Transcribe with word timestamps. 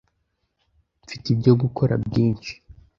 mfite 1.03 1.25
ibyo 1.33 1.53
gukora 1.61 1.93
byinshi 2.05 2.53